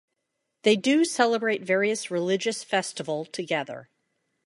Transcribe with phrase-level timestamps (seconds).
[0.63, 3.87] They do celebrate various religious festival together.